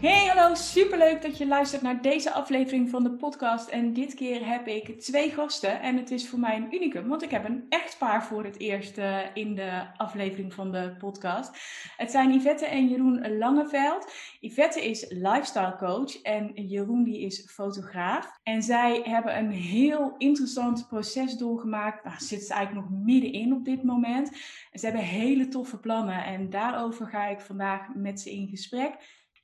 [0.00, 3.68] Hey, hallo, superleuk dat je luistert naar deze aflevering van de podcast.
[3.68, 7.22] En dit keer heb ik twee gasten en het is voor mij een unicum, want
[7.22, 11.50] ik heb een echtpaar voor het eerst uh, in de aflevering van de podcast.
[11.96, 14.12] Het zijn Yvette en Jeroen Langeveld.
[14.40, 18.38] Yvette is lifestyle coach en Jeroen die is fotograaf.
[18.42, 22.04] En zij hebben een heel interessant proces doorgemaakt.
[22.04, 24.30] Nou, zitten ze eigenlijk nog middenin op dit moment.
[24.72, 28.96] En ze hebben hele toffe plannen en daarover ga ik vandaag met ze in gesprek.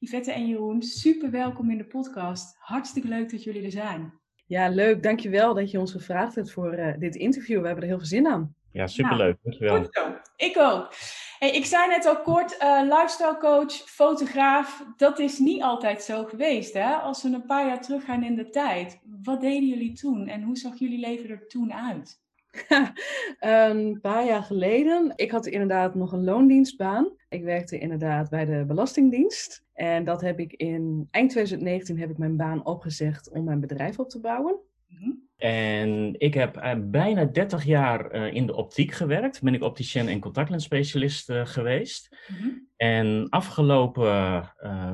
[0.04, 2.56] Yvette en Jeroen, super welkom in de podcast.
[2.58, 4.12] Hartstikke leuk dat jullie er zijn.
[4.46, 5.02] Ja, leuk.
[5.02, 7.60] Dankjewel dat je ons gevraagd hebt voor uh, dit interview.
[7.60, 8.54] We hebben er heel veel zin aan.
[8.72, 9.38] Ja, superleuk.
[9.42, 9.76] Nou, Dankjewel.
[9.76, 10.16] Goed zo.
[10.36, 10.92] Ik ook.
[11.38, 14.86] Hey, ik zei net al kort, uh, lifestyle coach, fotograaf.
[14.96, 16.74] Dat is niet altijd zo geweest.
[16.74, 16.94] Hè?
[16.94, 19.00] Als we een paar jaar teruggaan in de tijd.
[19.22, 22.23] Wat deden jullie toen en hoe zag jullie leven er toen uit?
[23.38, 25.12] een paar jaar geleden.
[25.16, 27.12] Ik had inderdaad nog een loondienstbaan.
[27.28, 29.64] Ik werkte inderdaad bij de Belastingdienst.
[29.72, 33.98] En dat heb ik in eind 2019 heb ik mijn baan opgezegd om mijn bedrijf
[33.98, 34.56] op te bouwen.
[34.88, 39.42] Mm En ik heb uh, bijna 30 jaar uh, in de optiek gewerkt.
[39.42, 42.16] Ben ik opticien en contactlensspecialist uh, geweest.
[42.28, 42.68] Mm -hmm.
[42.76, 44.48] En afgelopen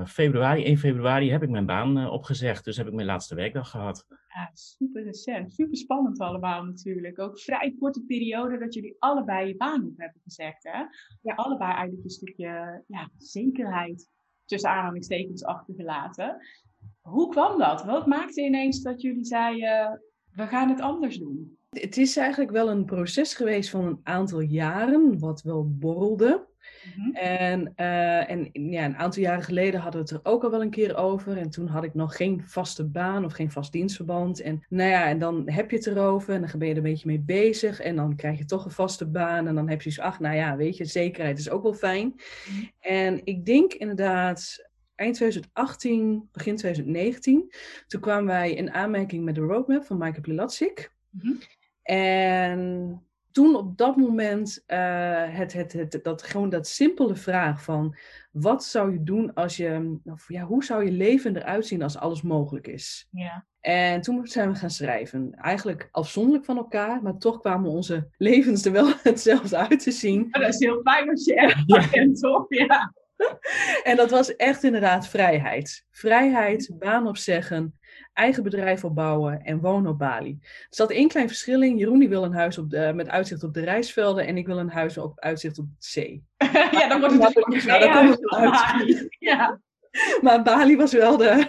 [0.07, 2.65] februari, 1 februari, heb ik mijn baan opgezegd.
[2.65, 4.07] Dus heb ik mijn laatste werkdag gehad.
[4.35, 5.55] Ja, super recent.
[5.55, 7.19] Super spannend allemaal natuurlijk.
[7.19, 10.65] Ook vrij korte periode dat jullie allebei je baan op hebben gezegd.
[10.65, 10.79] Hè?
[11.23, 14.11] Ja, allebei eigenlijk een stukje ja, zekerheid
[14.45, 16.37] tussen aanhalingstekens achtergelaten.
[17.01, 17.85] Hoe kwam dat?
[17.85, 21.59] Wat maakte ineens dat jullie zeiden, we gaan het anders doen?
[21.71, 26.47] Het is eigenlijk wel een proces geweest van een aantal jaren, wat wel borrelde.
[26.97, 27.15] Mm-hmm.
[27.15, 30.63] En, uh, en ja, een aantal jaren geleden hadden we het er ook al wel
[30.63, 31.37] een keer over.
[31.37, 34.41] En toen had ik nog geen vaste baan of geen vast dienstverband.
[34.41, 36.91] En nou ja, en dan heb je het erover en dan ben je er een
[36.91, 37.81] beetje mee bezig.
[37.81, 39.47] En dan krijg je toch een vaste baan.
[39.47, 42.07] En dan heb je zoiets, ach, nou ja, weet je, zekerheid is ook wel fijn.
[42.49, 42.71] Mm-hmm.
[42.81, 47.55] En ik denk inderdaad, eind 2018, begin 2019,
[47.87, 50.93] toen kwamen wij in aanmerking met de roadmap van Maaike Plilatsik.
[51.11, 51.39] Mm-hmm.
[51.91, 53.03] En
[53.33, 57.97] toen op dat moment uh, het, het, het, dat, gewoon dat simpele vraag van
[58.33, 62.23] wat zou je doen als je, ja, hoe zou je leven eruit zien als alles
[62.23, 63.09] mogelijk is?
[63.11, 63.47] Ja.
[63.61, 65.35] En toen zijn we gaan schrijven.
[65.35, 70.25] Eigenlijk afzonderlijk van elkaar, maar toch kwamen onze levens er wel hetzelfde uit te zien.
[70.25, 72.45] Oh, dat is heel fijn als je echt herkent, toch?
[72.49, 72.95] Ja.
[73.83, 75.87] en dat was echt inderdaad vrijheid.
[75.91, 77.79] Vrijheid, baan opzeggen,
[78.13, 80.39] eigen bedrijf opbouwen en wonen op Bali.
[80.41, 81.77] Er zat één klein verschil in.
[81.77, 84.59] Jeroen die wil een huis op de, met uitzicht op de reisvelden en ik wil
[84.59, 86.25] een huis op uitzicht op de zee.
[86.71, 89.09] ja, dan wordt het dus nou, dan komt het uit.
[89.19, 89.61] Ja.
[90.21, 91.25] Maar Bali was wel de,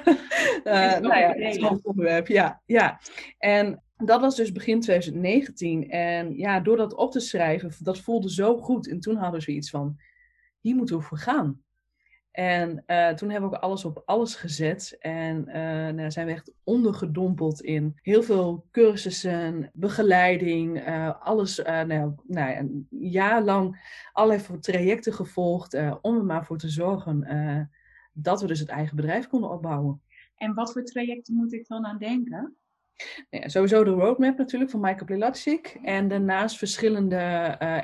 [0.63, 2.27] uh, nou ja, het onderwerp.
[2.27, 2.99] Ja, ja.
[3.37, 5.89] En dat was dus begin 2019.
[5.89, 8.87] En ja, door dat op te schrijven, dat voelde zo goed.
[8.87, 9.99] En toen hadden we iets van,
[10.59, 11.61] hier moeten we voor gaan.
[12.31, 14.97] En uh, toen hebben we ook alles op alles gezet.
[14.99, 15.53] En uh,
[15.89, 21.57] nou, zijn we echt ondergedompeld in heel veel cursussen, begeleiding, uh, alles.
[21.57, 23.79] nou, nou, een jaar lang
[24.11, 27.69] allerlei trajecten gevolgd om er maar voor te zorgen
[28.13, 30.01] dat we dus het eigen bedrijf konden opbouwen.
[30.35, 32.55] En wat voor trajecten moet ik dan aan denken?
[33.29, 35.79] Nou ja, sowieso de roadmap natuurlijk van Michael Plilatsik.
[35.83, 37.17] En daarnaast verschillende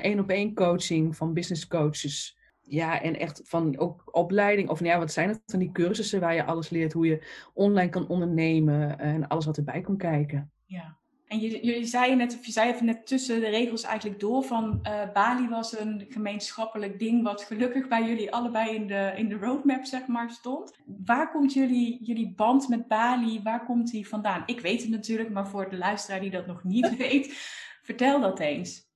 [0.02, 2.37] één-op-één coaching van business coaches
[2.68, 6.20] ja, en echt van ook opleiding, of nou ja, wat zijn het van die cursussen
[6.20, 10.52] waar je alles leert, hoe je online kan ondernemen en alles wat erbij kan kijken.
[10.64, 14.20] Ja, en je, je zei net, of je zei even net tussen de regels eigenlijk
[14.20, 19.12] door van uh, Bali was een gemeenschappelijk ding wat gelukkig bij jullie allebei in de,
[19.16, 20.78] in de roadmap zeg maar stond.
[21.04, 24.42] Waar komt jullie, jullie band met Bali, waar komt die vandaan?
[24.46, 27.32] Ik weet het natuurlijk, maar voor de luisteraar die dat nog niet weet,
[27.82, 28.87] vertel dat eens.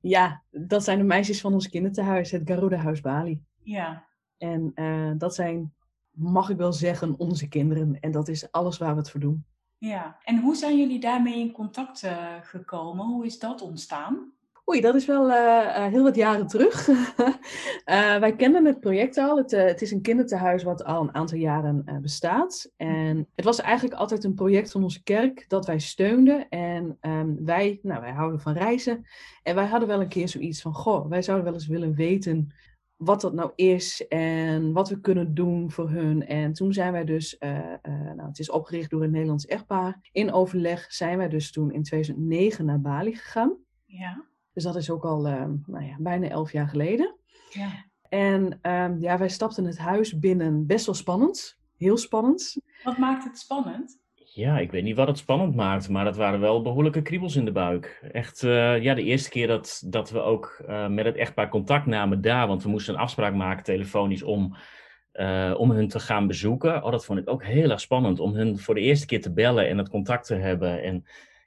[0.00, 3.42] Ja, dat zijn de meisjes van ons kinderthuis, het Garuda Huis Bali.
[3.62, 4.06] Ja.
[4.38, 5.74] En uh, dat zijn,
[6.10, 8.00] mag ik wel zeggen, onze kinderen.
[8.00, 9.44] En dat is alles waar we het voor doen.
[9.78, 13.06] Ja, en hoe zijn jullie daarmee in contact uh, gekomen?
[13.06, 14.32] Hoe is dat ontstaan?
[14.70, 16.88] Oei, dat is wel uh, heel wat jaren terug.
[16.88, 16.96] uh,
[18.24, 19.36] wij kennen het project al.
[19.36, 22.72] Het, het, is een kinderthuis wat al een aantal jaren bestaat.
[22.76, 26.48] En het was eigenlijk altijd een project van onze kerk dat wij steunden.
[26.48, 29.06] En um, wij, nou, wij houden van reizen.
[29.42, 32.54] En wij hadden wel een keer zoiets van, goh, wij zouden wel eens willen weten
[32.96, 36.26] wat dat nou is en wat we kunnen doen voor hun.
[36.26, 37.36] En toen zijn wij dus,
[38.16, 40.08] nou, het is opgericht door een Nederlands echtpaar.
[40.12, 43.56] In overleg zijn wij dus toen in 2009 naar Bali gegaan.
[43.84, 44.24] Ja.
[44.56, 47.16] Dus dat is ook al uh, nou ja, bijna elf jaar geleden.
[47.50, 47.68] Ja.
[48.08, 51.58] En um, ja, wij stapten het huis binnen best wel spannend.
[51.76, 52.56] Heel spannend.
[52.84, 53.98] Wat maakt het spannend?
[54.14, 57.44] Ja, ik weet niet wat het spannend maakt, maar dat waren wel behoorlijke kriebels in
[57.44, 58.08] de buik.
[58.12, 61.86] Echt, uh, ja, de eerste keer dat, dat we ook uh, met het echtpaar contact
[61.86, 64.56] namen daar, want we moesten een afspraak maken telefonisch om,
[65.14, 66.84] uh, om hun te gaan bezoeken.
[66.84, 69.32] Oh, dat vond ik ook heel erg spannend, om hun voor de eerste keer te
[69.32, 70.82] bellen en het contact te hebben.
[70.82, 71.04] En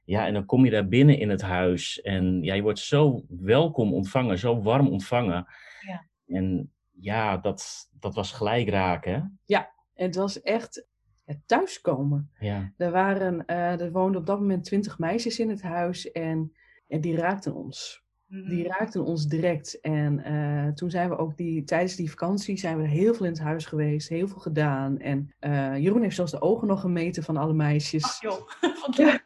[0.10, 3.26] ja, en dan kom je daar binnen in het huis en ja, je wordt zo
[3.28, 5.48] welkom ontvangen, zo warm ontvangen.
[5.82, 6.08] Ja.
[6.26, 9.40] En ja, dat, dat was gelijk raken.
[9.46, 10.88] Ja, het was echt
[11.26, 12.32] het thuiskomen.
[12.40, 12.74] Ja.
[12.78, 16.54] Er, waren, uh, er woonden op dat moment twintig meisjes in het huis en,
[16.88, 18.04] en die raakten ons.
[18.26, 18.50] Mhm.
[18.50, 19.80] Die raakten ons direct.
[19.80, 23.32] En uh, toen zijn we ook die, tijdens die vakantie zijn we heel veel in
[23.32, 25.00] het huis geweest, heel veel gedaan.
[25.00, 28.04] En uh, Jeroen heeft zelfs de ogen nog gemeten van alle meisjes.
[28.04, 28.50] Ach joh,
[28.98, 29.22] Ja.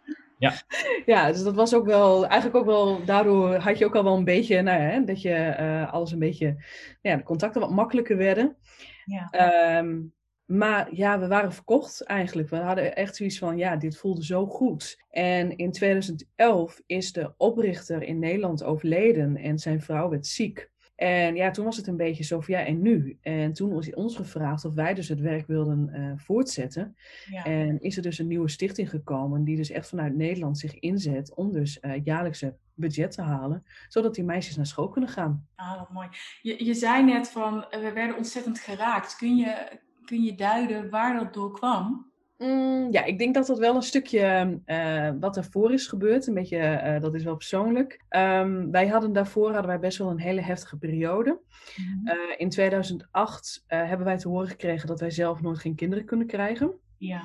[1.06, 4.18] ja, dus dat was ook wel, eigenlijk ook wel, daardoor had je ook al wel
[4.18, 6.63] een beetje, nou ja, dat je uh, alles een beetje,
[7.01, 8.57] ja, de contacten wat makkelijker werden.
[9.06, 9.78] Ja.
[9.78, 10.13] Um,
[10.45, 12.50] maar ja, we waren verkocht eigenlijk.
[12.50, 15.04] We hadden echt zoiets van, ja, dit voelde zo goed.
[15.10, 20.72] En in 2011 is de oprichter in Nederland overleden en zijn vrouw werd ziek.
[20.95, 23.18] En ja, toen was het een beetje zo van ja, en nu?
[23.22, 26.95] En toen was ons gevraagd of wij dus het werk wilden uh, voortzetten.
[27.30, 27.45] Ja.
[27.45, 31.36] En is er dus een nieuwe stichting gekomen die dus echt vanuit Nederland zich inzet
[31.36, 35.48] om dus uh, jaarlijkse budget te halen, zodat die meisjes naar school kunnen gaan.
[35.56, 36.07] Ah, wat mooi.
[36.42, 39.16] Je, je zei net van, we werden ontzettend geraakt.
[39.16, 42.12] Kun je, kun je duiden waar dat door kwam?
[42.38, 46.27] Mm, ja, ik denk dat dat wel een stukje uh, wat daarvoor is gebeurd.
[46.27, 48.03] Een beetje, uh, dat is wel persoonlijk.
[48.09, 51.39] Um, wij hadden daarvoor hadden wij best wel een hele heftige periode.
[51.75, 52.07] Mhm.
[52.07, 56.27] Uh, in 2008 hebben wij te horen gekregen dat wij zelf nooit geen kinderen kunnen
[56.27, 56.74] krijgen.
[56.97, 57.24] Ja.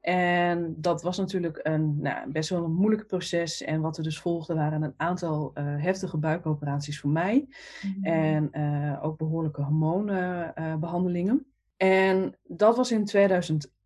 [0.00, 3.62] En dat was natuurlijk een nou, best wel een moeilijk proces.
[3.62, 7.48] En wat er dus volgde waren een aantal heftige buikoperaties voor mij.
[7.82, 8.04] Mhm.
[8.04, 8.50] En
[9.02, 11.46] ook behoorlijke hormoonbehandelingen.
[11.76, 13.76] En dat was in 2008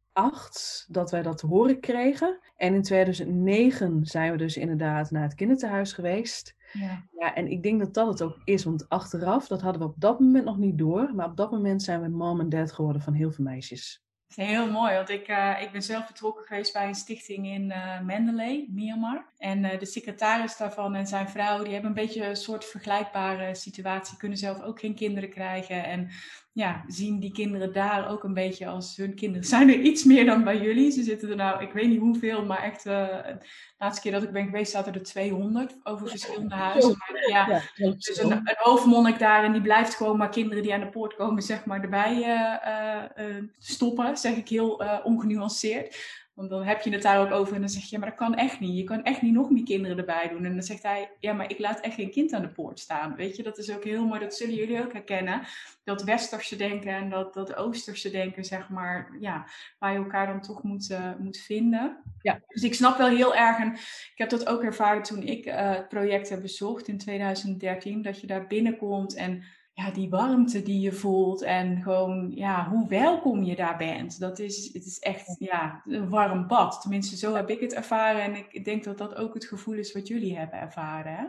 [0.89, 2.39] dat wij dat te horen kregen.
[2.57, 6.55] En in 2009 zijn we dus inderdaad naar het kinderthuis geweest.
[6.73, 7.07] Ja.
[7.19, 10.01] Ja, en ik denk dat dat het ook is, want achteraf, dat hadden we op
[10.01, 11.15] dat moment nog niet door.
[11.15, 14.03] Maar op dat moment zijn we mom en dad geworden van heel veel meisjes.
[14.27, 17.47] Dat is heel mooi, want ik, uh, ik ben zelf betrokken geweest bij een stichting
[17.47, 19.27] in uh, Mandalay, Myanmar.
[19.39, 23.55] En uh, de secretaris daarvan en zijn vrouw, die hebben een beetje een soort vergelijkbare
[23.55, 24.17] situatie.
[24.17, 25.85] Kunnen zelf ook geen kinderen krijgen.
[25.85, 26.11] En
[26.55, 29.47] ja, zien die kinderen daar ook een beetje als hun kinderen.
[29.47, 30.91] Zijn er iets meer dan bij jullie?
[30.91, 33.37] Ze zitten er nou, ik weet niet hoeveel, maar echt, de
[33.79, 36.97] laatste keer dat ik ben geweest zaten er 200 over verschillende huizen.
[36.99, 40.75] Maar ja, ja dus een, een hoofdmonnik daar en die blijft gewoon maar kinderen die
[40.75, 46.21] aan de poort komen, zeg maar, erbij uh, uh, stoppen, zeg ik heel uh, ongenuanceerd.
[46.35, 48.19] Want dan heb je het daar ook over en dan zeg je, ja, maar dat
[48.19, 48.77] kan echt niet.
[48.77, 50.45] Je kan echt niet nog meer kinderen erbij doen.
[50.45, 53.15] En dan zegt hij, ja, maar ik laat echt geen kind aan de poort staan.
[53.17, 55.43] Weet je, dat is ook heel mooi, dat zullen jullie ook herkennen.
[55.85, 59.47] Dat westerse denken en dat, dat oosterse denken, zeg maar, ja,
[59.79, 62.03] waar je elkaar dan toch moet, uh, moet vinden.
[62.23, 62.41] Ja.
[62.49, 65.55] Dus ik snap wel heel erg, en ik heb dat ook ervaren toen ik uh,
[65.71, 69.43] het project heb bezocht in 2013, dat je daar binnenkomt en
[69.83, 74.21] ja, die warmte die je voelt en gewoon ja, hoe welkom je daar bent.
[74.21, 76.81] Dat is, het is echt ja, een warm bad.
[76.81, 78.23] Tenminste, zo heb ik het ervaren.
[78.23, 81.13] En ik denk dat dat ook het gevoel is wat jullie hebben ervaren.
[81.13, 81.25] Hè?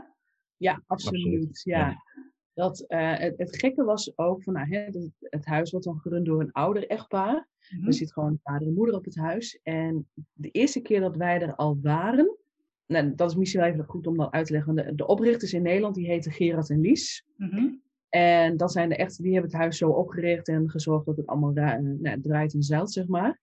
[0.57, 1.61] Ja, absoluut.
[1.63, 1.95] Ja.
[2.53, 5.99] Dat, uh, het, het, gekke was ook van nou, hè, het, het, huis wordt dan
[5.99, 7.47] gerund door een ouder echtpaar.
[7.69, 7.87] Mm-hmm.
[7.87, 9.59] Er zit gewoon vader en moeder op het huis.
[9.63, 12.37] En de eerste keer dat wij er al waren,
[12.85, 14.75] nou, dat is misschien wel even goed om dat uit te leggen.
[14.75, 17.25] De, de oprichters in Nederland die heten Gerard en Lies.
[17.37, 17.81] Mm-hmm.
[18.13, 21.27] En dat zijn de echte, die hebben het huis zo opgericht en gezorgd dat het
[21.27, 23.39] allemaal nou, draait en zeilt, zeg maar.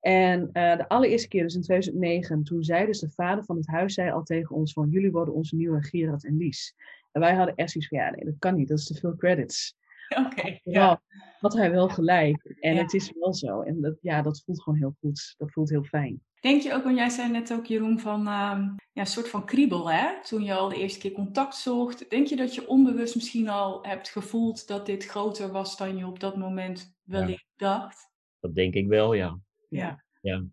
[0.00, 3.66] En uh, de allereerste keer, dus in 2009, toen zei dus de vader van het
[3.66, 6.74] huis zei al tegen ons van jullie worden onze nieuwe Gerard en Lies.
[7.12, 9.16] En wij hadden echt zoiets van ja, nee, dat kan niet, dat is te veel
[9.16, 9.76] credits.
[10.18, 11.02] Oké, okay, ja.
[11.40, 12.56] Had hij wel gelijk.
[12.60, 12.82] En ja.
[12.82, 13.60] het is wel zo.
[13.60, 15.34] En dat, ja, dat voelt gewoon heel goed.
[15.38, 16.22] Dat voelt heel fijn.
[16.40, 19.46] Denk je ook, want jij zei net ook Jeroen, van um, ja, een soort van
[19.46, 20.22] kriebel, hè?
[20.22, 22.10] Toen je al de eerste keer contact zocht.
[22.10, 26.06] Denk je dat je onbewust misschien al hebt gevoeld dat dit groter was dan je
[26.06, 27.78] op dat moment wellicht ja.
[27.78, 28.10] dacht?
[28.40, 29.38] Dat denk ik wel, ja.
[29.68, 30.04] Ja.
[30.20, 30.44] ja.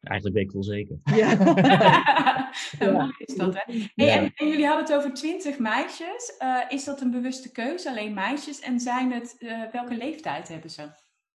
[0.00, 0.98] Eigenlijk weet ik wel zeker.
[1.20, 1.30] Ja.
[2.78, 3.14] ja.
[3.18, 3.72] is dat, hè?
[3.72, 4.16] Hey, ja.
[4.16, 6.36] en, en, jullie hadden het over twintig meisjes.
[6.42, 8.60] Uh, is dat een bewuste keuze, alleen meisjes?
[8.60, 10.88] En zijn het, uh, welke leeftijd hebben ze?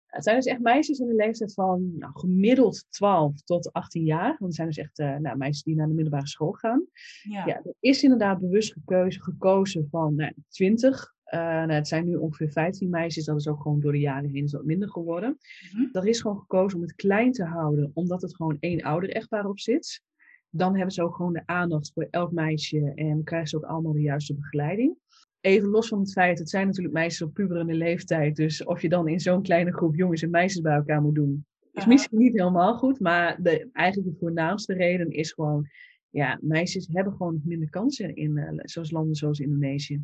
[0.06, 4.28] Het zijn dus echt meisjes in de leeftijd van nou, gemiddeld 12 tot 18 jaar.
[4.28, 6.86] Want het zijn dus echt uh, nou, meisjes die naar de middelbare school gaan.
[7.22, 7.46] Ja.
[7.46, 12.52] ja er is inderdaad bewust gekeuze, gekozen van nou, 20 nou, het zijn nu ongeveer
[12.52, 15.38] 15 meisjes, dat is ook gewoon door de jaren heen wat minder geworden.
[15.74, 19.10] Mm Er is gewoon gekozen om het klein te houden, omdat het gewoon één ouder
[19.10, 20.02] echtpaar op zit.
[20.50, 23.94] Dan hebben ze ook gewoon de aandacht voor elk meisje en krijgen ze ook allemaal
[23.94, 24.98] de juiste begeleiding.
[25.42, 28.36] Even los van het feit, het zijn natuurlijk meisjes op puberende leeftijd.
[28.36, 31.46] Dus of je dan in zo'n kleine groep jongens en meisjes bij elkaar moet doen,
[31.74, 33.00] is misschien niet helemaal goed.
[33.00, 35.70] Maar de, eigenlijk de voornaamste reden is gewoon,
[36.10, 40.02] ja, meisjes hebben gewoon minder kansen in uh, zoals landen zoals Indonesië.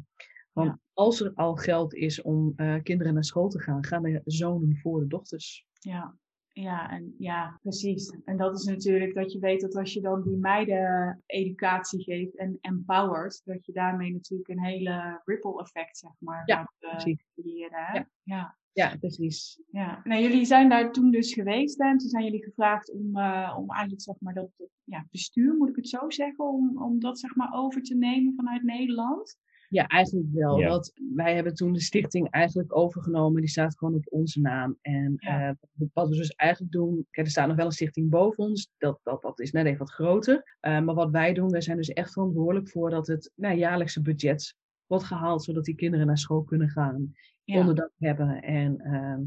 [0.53, 4.21] Want als er al geld is om uh, kinderen naar school te gaan, gaan de
[4.25, 5.65] zonen voor de dochters.
[5.79, 6.17] Ja,
[6.53, 8.17] ja, en, ja, precies.
[8.25, 12.37] En dat is natuurlijk dat je weet dat als je dan die meiden educatie geeft
[12.37, 17.15] en empowert, dat je daarmee natuurlijk een hele ripple effect, zeg maar, ja, gaat uh,
[17.33, 17.93] creëren.
[17.93, 18.09] Ja.
[18.23, 18.57] ja.
[18.71, 19.61] Ja, precies.
[19.71, 23.55] Ja, nou, jullie zijn daar toen dus geweest en toen zijn jullie gevraagd om, uh,
[23.57, 24.49] om eigenlijk zeg maar dat,
[24.83, 28.33] ja, bestuur, moet ik het zo zeggen, om, om dat zeg maar over te nemen
[28.35, 29.37] vanuit Nederland.
[29.69, 30.63] Ja, eigenlijk wel.
[30.63, 33.41] Want wij hebben toen de stichting eigenlijk overgenomen.
[33.41, 34.77] Die staat gewoon op onze naam.
[34.81, 35.51] En uh,
[35.93, 37.07] wat we dus eigenlijk doen.
[37.09, 38.71] Kijk, er staat nog wel een stichting boven ons.
[38.77, 40.57] Dat, dat, dat is net even wat groter.
[40.61, 44.01] Uh, maar wat wij doen, wij zijn dus echt verantwoordelijk voor dat het nou, jaarlijkse
[44.01, 45.43] budget wordt gehaald.
[45.43, 47.13] Zodat die kinderen naar school kunnen gaan.
[47.43, 47.59] Ja.
[47.59, 48.41] Onderdak hebben.
[48.41, 49.17] En, uh,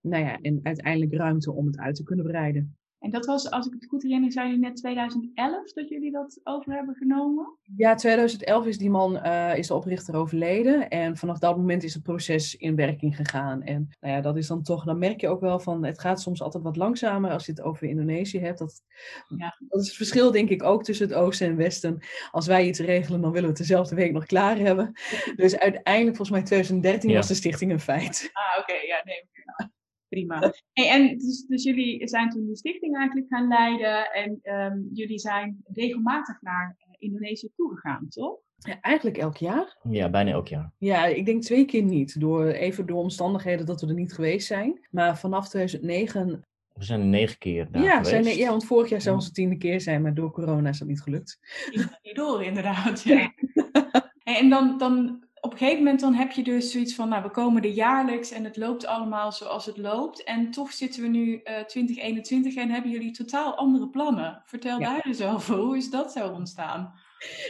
[0.00, 2.78] nou ja, en uiteindelijk ruimte om het uit te kunnen breiden.
[3.00, 6.40] En dat was, als ik het goed herinner, zijn jullie net 2011 dat jullie dat
[6.44, 7.58] over hebben genomen?
[7.76, 10.88] Ja, 2011 is die man, uh, is de oprichter overleden.
[10.88, 13.62] En vanaf dat moment is het proces in werking gegaan.
[13.62, 16.20] En nou ja, dat is dan toch, dan merk je ook wel van, het gaat
[16.20, 18.58] soms altijd wat langzamer als je het over Indonesië hebt.
[18.58, 18.82] Dat,
[19.28, 19.56] ja.
[19.68, 21.98] dat is het verschil denk ik ook tussen het oosten en westen.
[22.30, 24.92] Als wij iets regelen, dan willen we het dezelfde week nog klaar hebben.
[25.36, 28.30] Dus uiteindelijk, volgens mij 2013 was de stichting een feit.
[28.32, 29.28] Ah, oké, ja, nee
[30.10, 30.52] prima.
[30.72, 35.18] Hey, en dus, dus, jullie zijn toen de stichting eigenlijk gaan leiden en um, jullie
[35.18, 38.38] zijn regelmatig naar uh, Indonesië toegegaan, toch?
[38.56, 39.76] Ja, eigenlijk elk jaar.
[39.82, 40.72] Ja, bijna elk jaar.
[40.78, 42.20] Ja, ik denk twee keer niet.
[42.20, 44.86] Door, even door omstandigheden dat we er niet geweest zijn.
[44.90, 48.90] Maar vanaf 2009 we zijn er negen keer daar ja, Zijn er, ja, want vorig
[48.90, 51.38] jaar zou onze tiende keer zijn, maar door corona is dat niet gelukt.
[52.02, 53.02] Niet door, inderdaad.
[53.02, 53.32] Ja.
[54.38, 57.30] en dan, dan op een gegeven moment dan heb je dus zoiets van, nou, we
[57.30, 60.24] komen er jaarlijks en het loopt allemaal zoals het loopt.
[60.24, 64.42] En toch zitten we nu uh, eh, 2021 en hebben jullie totaal andere plannen.
[64.44, 65.56] Vertel daar eens over.
[65.56, 66.94] Hoe is dat zo ontstaan?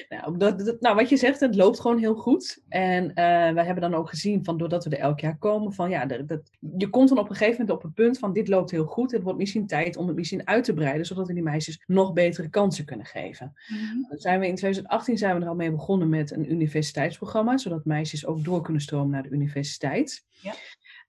[0.09, 2.63] Nou, dat, nou, wat je zegt, het loopt gewoon heel goed.
[2.69, 5.91] En uh, wij hebben dan ook gezien, van doordat we er elk jaar komen, van
[5.91, 8.71] ja, dat, je komt dan op een gegeven moment op het punt van dit loopt
[8.71, 9.11] heel goed.
[9.11, 12.13] Het wordt misschien tijd om het misschien uit te breiden, zodat we die meisjes nog
[12.13, 13.53] betere kansen kunnen geven.
[13.69, 17.59] Mm Dan zijn we in 2018 zijn we er al mee begonnen met een universiteitsprogramma,
[17.59, 20.29] zodat meisjes ook door kunnen stromen naar de universiteit.
[20.43, 20.55] Ja.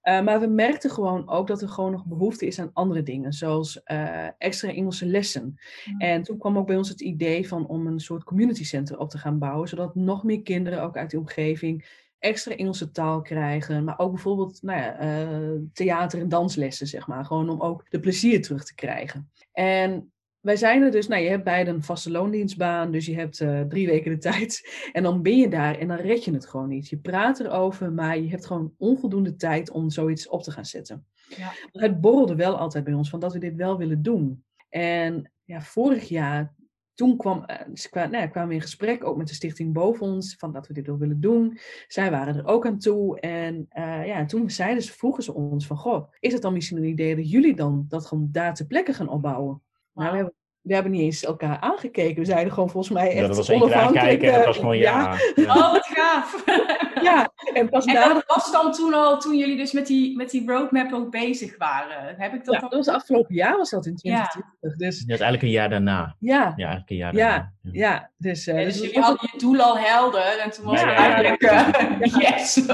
[0.04, 3.34] Uh, maar we merkten gewoon ook dat er gewoon nog behoefte is aan andere dingen,
[3.34, 5.56] zoals uh, extra Engelse lessen.
[5.98, 9.10] En toen kwam ook bij ons het idee van om een soort community center op
[9.10, 11.86] te gaan bouwen, zodat nog meer kinderen ook uit de omgeving
[12.20, 17.26] extra Engelse taal krijgen, maar ook bijvoorbeeld nou ja, uh, theater- en danslessen, zeg maar,
[17.26, 19.32] gewoon om ook de plezier terug te krijgen.
[19.52, 23.40] En wij zijn er dus, nou, je hebt beide een vaste loondienstbaan, dus je hebt
[23.40, 24.70] uh, drie weken de tijd.
[24.92, 26.90] En dan ben je daar en dan red je het gewoon niet.
[26.90, 31.06] Je praat erover, maar je hebt gewoon onvoldoende tijd om zoiets op te gaan zetten.
[31.36, 31.52] Ja.
[31.72, 34.44] Het borrelde wel altijd bij ons van dat we dit wel willen doen.
[34.70, 36.54] En ja, vorig jaar,
[36.94, 40.36] toen kwam, uh, nou, ja, kwamen we in gesprek ook met de stichting boven ons,
[40.36, 41.58] van dat we dit wel willen doen.
[41.88, 43.20] Zij waren er ook aan toe.
[43.20, 46.78] En uh, ja, toen zeiden ze, vroegen ze ons van, goh, is het dan misschien
[46.78, 49.62] een idee dat jullie dan dat gewoon daar ter plekke gaan opbouwen?
[50.02, 52.20] Nou, we hebben, we hebben niet eens elkaar aangekeken.
[52.20, 54.24] We zeiden gewoon volgens mij echt ja, dat was onafhankelijk.
[54.24, 55.18] en dat was gewoon ja.
[55.36, 55.56] ja.
[55.56, 56.44] Oh, wat gaaf.
[57.02, 60.30] ja, en pas en dat was dan toen al, toen jullie dus met die, met
[60.30, 62.16] die roadmap ook bezig waren.
[62.18, 62.70] Heb ik dat ja, al...
[62.70, 64.52] dat was afgelopen jaar was dat in 2020.
[64.78, 65.00] Dus...
[65.00, 66.16] Dat is eigenlijk een jaar daarna.
[66.20, 66.38] Ja.
[66.40, 67.28] Ja, eigenlijk een jaar ja.
[67.28, 67.52] daarna.
[67.72, 68.48] Ja, dus...
[68.48, 71.42] Uh, dus, dus jullie hadden je doel al helder en toen was het eigenlijk...
[71.42, 72.66] Uh, yes.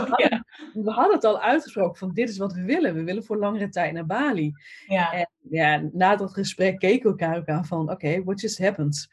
[0.84, 2.94] We hadden het al uitgesproken van dit is wat we willen.
[2.94, 4.54] We willen voor langere tijd naar Bali.
[4.88, 5.12] Ja.
[5.12, 8.58] En ja, na dat gesprek keken we elkaar ook aan van oké, okay, what just
[8.58, 9.08] happened?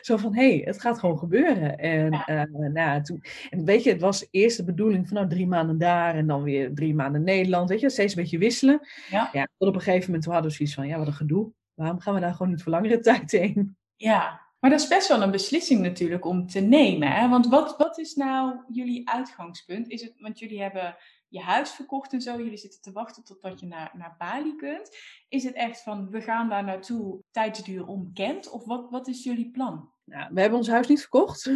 [0.00, 1.78] Zo van, hé, hey, het gaat gewoon gebeuren.
[1.78, 2.48] En, ja.
[2.52, 5.78] uh, nou, toen, en weet je, het was eerst de bedoeling van nou, drie maanden
[5.78, 7.68] daar en dan weer drie maanden Nederland.
[7.68, 8.80] Weet je, steeds een beetje wisselen.
[9.10, 9.28] Ja.
[9.32, 11.52] ja tot op een gegeven moment hadden we zoiets van, ja, wat een gedoe.
[11.74, 13.76] Waarom gaan we daar gewoon niet voor langere tijd heen?
[13.96, 17.12] Ja, maar dat is best wel een beslissing natuurlijk om te nemen.
[17.12, 17.28] Hè?
[17.28, 19.88] Want wat, wat is nou jullie uitgangspunt?
[19.88, 20.96] Is het, want jullie hebben
[21.32, 22.36] je huis verkocht en zo.
[22.36, 24.96] Jullie zitten te wachten totdat je naar, naar Bali kunt.
[25.28, 28.50] Is het echt van, we gaan daar naartoe, tijdsduur onbekend?
[28.50, 29.92] Of wat, wat is jullie plan?
[30.04, 31.46] Nou, we hebben ons huis niet verkocht.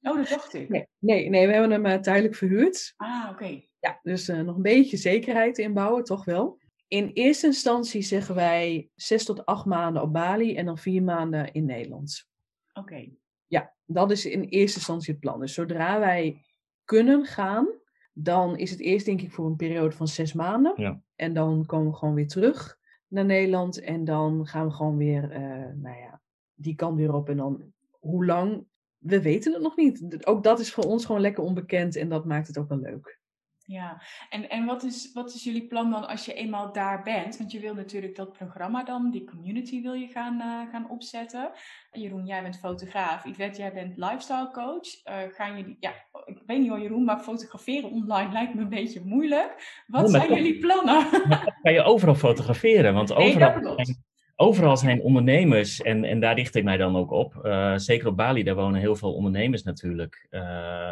[0.00, 0.68] Oh, dat dacht ik.
[0.68, 2.94] Nee, nee, nee we hebben hem uh, tijdelijk verhuurd.
[2.96, 3.62] Ah, oké.
[3.78, 6.58] Ja, dus uh, nog een beetje zekerheid inbouwen, toch wel.
[6.88, 11.52] In eerste instantie zeggen wij zes tot acht maanden op Bali en dan vier maanden
[11.52, 12.28] in Nederland.
[12.72, 13.08] Oké.
[13.46, 15.40] Ja, dat is in eerste instantie het plan.
[15.40, 16.44] Dus zodra wij
[16.84, 17.68] kunnen gaan,
[18.14, 20.72] dan is het eerst denk ik voor een periode van zes maanden.
[20.76, 21.02] Ja.
[21.16, 22.78] En dan komen we gewoon weer terug
[23.08, 23.80] naar Nederland.
[23.80, 26.20] En dan gaan we gewoon weer, uh, nou ja,
[26.54, 27.28] die kant weer op.
[27.28, 28.66] En dan hoe lang,
[28.98, 30.26] we weten het nog niet.
[30.26, 33.20] Ook dat is voor ons gewoon lekker onbekend en dat maakt het ook wel leuk.
[33.66, 37.36] Ja, en, en wat, is, wat is jullie plan dan als je eenmaal daar bent?
[37.36, 41.50] Want je wil natuurlijk dat programma dan, die community wil je gaan, uh, gaan opzetten.
[41.92, 43.24] Jeroen, jij bent fotograaf.
[43.24, 44.86] Yvette, jij bent lifestyle coach.
[45.04, 45.90] Uh, gaan jullie, ja,
[46.24, 49.82] ik weet niet hoor Jeroen, maar fotograferen online lijkt me een beetje moeilijk.
[49.86, 51.10] Wat zijn jullie plannen?
[51.62, 53.96] kan je overal fotograferen, want overal, nee,
[54.36, 57.40] overal zijn ondernemers en, en daar richt ik mij dan ook op.
[57.42, 60.26] Uh, zeker op Bali, daar wonen heel veel ondernemers natuurlijk.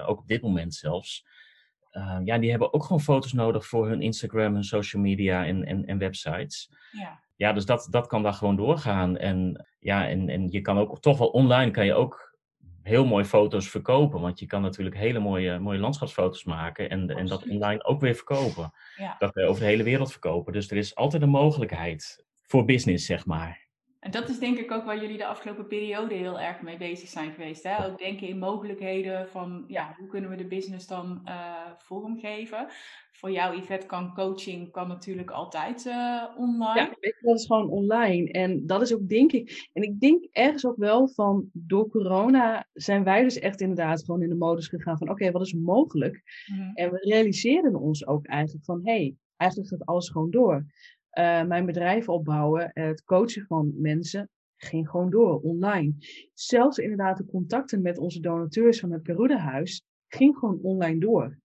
[0.06, 1.30] ook op dit moment zelfs.
[1.92, 5.64] Uh, ja, die hebben ook gewoon foto's nodig voor hun Instagram, hun social media en,
[5.64, 6.70] en, en websites.
[6.90, 7.20] Ja.
[7.36, 9.16] Ja, dus dat, dat kan daar gewoon doorgaan.
[9.16, 12.36] En ja, en, en je kan ook toch wel online kan je ook
[12.82, 14.20] heel mooie foto's verkopen.
[14.20, 18.14] Want je kan natuurlijk hele mooie, mooie landschapsfoto's maken en, en dat online ook weer
[18.14, 18.72] verkopen.
[18.96, 19.16] Ja.
[19.18, 20.52] Dat over de hele wereld verkopen.
[20.52, 23.66] Dus er is altijd een mogelijkheid voor business, zeg maar.
[24.02, 27.08] En dat is denk ik ook waar jullie de afgelopen periode heel erg mee bezig
[27.08, 27.62] zijn geweest.
[27.62, 27.86] Hè?
[27.86, 32.66] Ook denken in mogelijkheden van ja, hoe kunnen we de business dan uh, vormgeven.
[33.12, 36.80] Voor jou, Yvette, kan coaching kan natuurlijk altijd uh, online.
[36.80, 38.30] Ja, dat is gewoon online.
[38.30, 39.68] En dat is ook denk ik.
[39.72, 44.22] En ik denk ergens ook wel van door corona zijn wij dus echt inderdaad gewoon
[44.22, 46.22] in de modus gegaan van oké, wat is mogelijk?
[46.46, 46.74] Mm -hmm.
[46.74, 50.66] En we realiseerden ons ook eigenlijk van hé, hey, eigenlijk gaat alles gewoon door.
[51.18, 55.94] Uh, mijn bedrijf opbouwen, het coachen van mensen, ging gewoon door, online.
[56.34, 61.38] Zelfs inderdaad de contacten met onze donateurs van het Peruda-huis ging gewoon online door.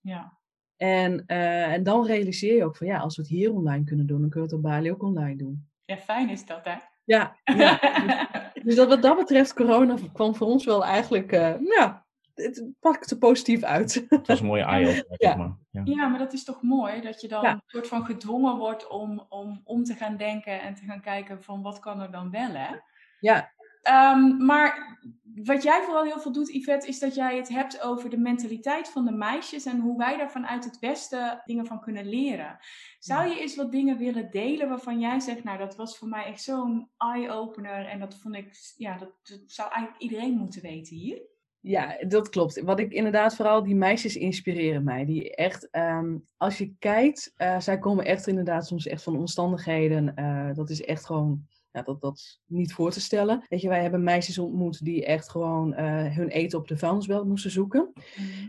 [0.00, 0.38] Ja.
[0.76, 4.06] En, uh, en dan realiseer je ook van ja, als we het hier online kunnen
[4.06, 5.68] doen, dan kunnen we het op Bali ook online doen.
[5.84, 6.74] Ja, fijn is dat hè?
[7.04, 7.78] Ja, ja.
[8.54, 12.64] dus, dus dat, wat dat betreft, corona kwam voor ons wel eigenlijk, uh, ja, het
[12.80, 14.06] pakt er positief uit.
[14.08, 15.16] Het was een mooie eye-opener.
[15.18, 15.36] Ja.
[15.36, 15.56] Maar.
[15.70, 15.82] Ja.
[15.84, 17.52] ja, maar dat is toch mooi dat je dan Ja.
[17.52, 21.42] een soort van gedwongen wordt om, om om te gaan denken en te gaan kijken
[21.42, 22.76] van wat kan er dan wel hè?
[23.20, 23.50] Ja,
[23.82, 24.98] Ehm, maar
[25.44, 28.88] wat jij vooral heel veel doet, Yvette, is dat jij het hebt over de mentaliteit
[28.88, 32.58] van de meisjes en hoe wij daar vanuit het Westen dingen van kunnen leren.
[32.98, 36.24] Zou je eens wat dingen willen delen waarvan jij zegt, nou dat was voor mij
[36.24, 40.96] echt zo'n eye-opener en dat vond ik, ja, dat, dat zou eigenlijk iedereen moeten weten
[40.96, 41.22] hier?
[41.62, 42.60] Ja, dat klopt.
[42.60, 45.04] Wat ik inderdaad vooral, die meisjes inspireren mij.
[45.04, 50.14] Die echt, ehm, als je kijkt, eh, zij komen echt inderdaad soms echt van omstandigheden.
[50.14, 53.44] eh, dat is echt gewoon, ja, dat, dat is niet voor te stellen.
[53.48, 57.26] Weet je, wij hebben meisjes ontmoet die echt gewoon eh, hun eten op de vuilnisbelt
[57.28, 57.92] moesten zoeken.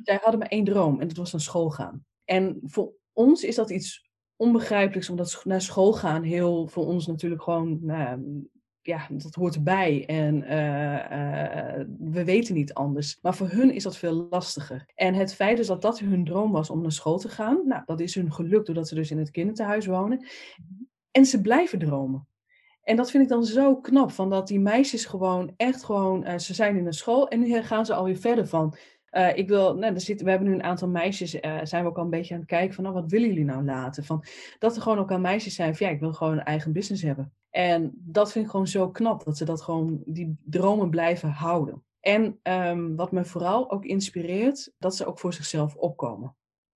[0.04, 2.06] Zij hadden maar één droom en dat was naar school gaan.
[2.26, 7.44] En voor ons is dat iets onbegrijpelijks, omdat naar school gaan heel voor ons natuurlijk
[7.44, 8.20] gewoon, nou,
[8.84, 10.06] ja, dat hoort erbij.
[10.06, 13.18] En eh, eh, we weten niet anders.
[13.22, 14.86] Maar voor hun is dat veel lastiger.
[14.96, 17.82] En het feit is dat dat hun droom was om naar school te gaan, nou,
[17.86, 20.26] dat is hun gelukt doordat ze dus in het kinderthuis wonen.
[21.12, 22.28] En ze blijven dromen.
[22.84, 26.38] En dat vind ik dan zo knap, van dat die meisjes gewoon echt gewoon, eh,
[26.38, 28.76] ze zijn in een school en nu gaan ze alweer verder van.
[29.36, 31.30] ik wil, nou, we hebben nu een aantal meisjes,
[31.64, 33.64] zijn we ook al een beetje aan het kijken van, nou, wat willen jullie nou
[33.64, 34.04] laten?
[34.04, 34.24] Van,
[34.60, 37.04] dat er gewoon ook aan meisjes zijn van, ja, ik wil gewoon een eigen business
[37.04, 37.34] hebben.
[37.54, 41.84] En dat vind ik gewoon zo knap, dat ze dat gewoon, die dromen blijven houden.
[42.00, 46.36] En ehm, wat me vooral ook inspireert, dat ze ook voor zichzelf opkomen.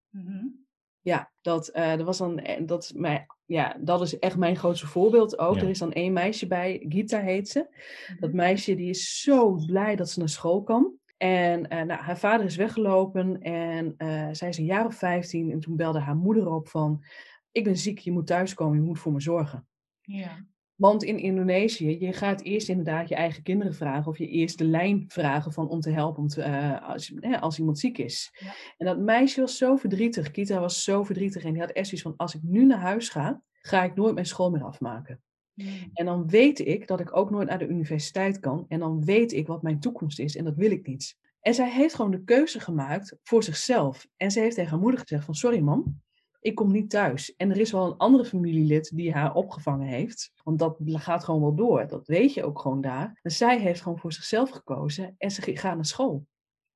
[0.09, 0.47] Mhm.
[1.01, 4.57] Ja, dat, eh, er was dan, eh, dat, is mij, ja, dat is echt mijn
[4.57, 5.55] grootste voorbeeld ook.
[5.55, 5.63] Ja.
[5.63, 7.67] Er is dan één meisje bij, Gita heet ze.
[8.21, 10.99] Dat meisje die is zo blij dat ze naar school kan.
[11.17, 15.51] En eh, nou, haar vader is weggelopen en eh, zij is een jaar of 15
[15.51, 17.05] en toen belde haar moeder op van,
[17.51, 19.69] ik ben ziek, je moet thuiskomen, je moet voor me zorgen.
[20.01, 20.47] Ja.
[20.77, 24.65] Want in Indonesië, je gaat eerst inderdaad je eigen kinderen vragen of je eerst de
[24.65, 28.37] lijn vragen van om te helpen om te, eh, als, als iemand ziek is.
[28.39, 28.55] Ja.
[28.77, 32.07] En dat meisje was zo verdrietig, Kita was zo verdrietig en die had echt zoiets
[32.07, 35.21] van, als ik nu naar huis ga, ga ik nooit mijn school meer afmaken.
[35.55, 35.69] Mhm.
[35.93, 39.33] En dan weet ik dat ik ook nooit naar de universiteit kan en dan weet
[39.33, 41.17] ik wat mijn toekomst is en dat wil ik niet.
[41.41, 44.07] En zij heeft gewoon de keuze gemaakt voor zichzelf.
[44.17, 46.01] En ze heeft tegen haar moeder gezegd van, sorry mam,
[46.47, 47.37] ik kom niet thuis.
[47.37, 50.33] En er is wel een andere familielid die haar opgevangen heeft.
[50.43, 51.87] Want dat gaat gewoon wel door.
[51.87, 53.19] Dat weet je ook gewoon daar.
[53.23, 56.27] En zij heeft gewoon voor zichzelf gekozen en ze gaat naar school.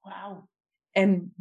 [0.01, 0.49] Wauw.
[0.91, 1.35] En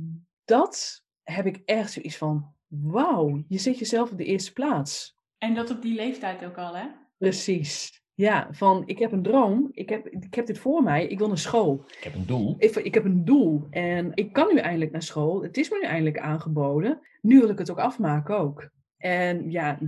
[0.45, 5.17] dat heb ik echt zoiets van, wauw, je zet jezelf op de eerste plaats.
[5.37, 6.87] En dat op die leeftijd ook al, hè?
[7.17, 8.03] Precies.
[8.19, 11.27] Ja, van ik heb een droom, ik heb, ik heb dit voor mij, ik wil
[11.27, 11.85] naar school.
[11.97, 12.55] Ik heb een doel.
[12.57, 15.43] Ik, ik heb een doel en ik kan nu eindelijk naar school.
[15.43, 16.99] Het is me nu eindelijk aangeboden.
[17.21, 18.69] Nu wil ik het ook afmaken ook.
[18.97, 19.79] En ja,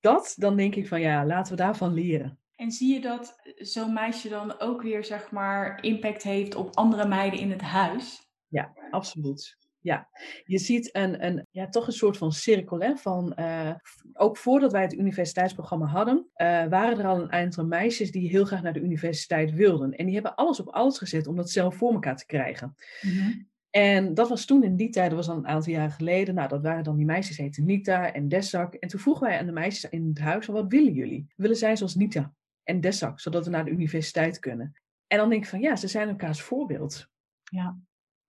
[0.00, 2.38] dat, dan denk ik van ja, laten we daarvan leren.
[2.56, 7.08] En zie je dat zo'n meisje dan ook weer, zeg maar, impact heeft op andere
[7.08, 8.30] meiden in het huis?
[8.48, 9.56] Ja, absoluut.
[9.82, 10.08] Ja,
[10.44, 12.80] je ziet een, een, ja, toch een soort van cirkel.
[12.80, 13.74] Hè, van, uh,
[14.12, 18.44] ook voordat wij het universiteitsprogramma hadden, uh, waren er al een aantal meisjes die heel
[18.44, 19.92] graag naar de universiteit wilden.
[19.92, 22.74] En die hebben alles op alles gezet om dat zelf voor elkaar te krijgen.
[23.00, 23.48] Mm -hmm.
[23.70, 26.34] En dat was toen in die tijd, dat was al een aantal jaar geleden.
[26.34, 28.74] Nou, dat waren dan die meisjes, heten Nita en Desak.
[28.74, 31.26] En toen vroegen wij aan de meisjes in het huis, wat willen jullie?
[31.36, 34.72] Willen zij zoals Nita en Desak, zodat we naar de universiteit kunnen?
[35.06, 37.08] En dan denk ik van, ja, ze zijn elkaars voorbeeld.
[37.42, 37.78] Ja,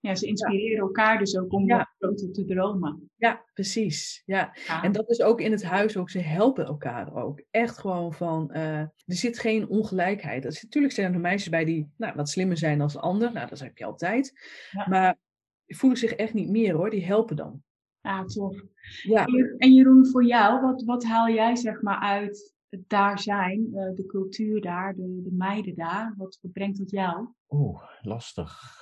[0.01, 0.81] ja ze inspireren ja.
[0.81, 1.91] elkaar dus ook om ja.
[1.99, 3.09] groter te dromen.
[3.15, 4.23] Ja, precies.
[4.25, 4.55] Ja.
[4.67, 4.83] ja.
[4.83, 7.43] En dat is ook in het huis ook, ze helpen elkaar ook.
[7.51, 10.45] Echt gewoon van, uh, er zit geen ongelijkheid.
[10.45, 13.33] Er, natuurlijk zijn er meisjes bij die nou, wat slimmer zijn dan de ander.
[13.33, 14.33] Nou, dat heb je altijd.
[14.87, 15.17] Maar
[15.65, 17.63] die voelen zich echt niet meer hoor, die helpen dan.
[18.01, 18.61] Ah, tof.
[19.01, 19.25] Ja.
[19.57, 24.05] En Jeroen, voor jou, wat, wat haal jij zeg maar uit het daar zijn, de
[24.07, 26.13] cultuur daar, de, de meiden daar?
[26.17, 27.27] Wat, wat brengt dat jou?
[27.53, 28.61] Oeh, lastig.